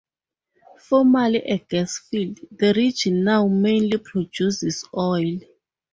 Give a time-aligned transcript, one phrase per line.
[0.79, 5.37] Formerly a gas field, the region now mainly produces oil.